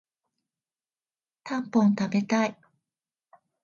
[1.43, 2.57] たんぽん食べたい